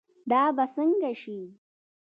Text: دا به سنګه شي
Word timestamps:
دا 0.31 0.43
به 0.55 0.65
سنګه 0.75 1.11
شي 1.21 1.39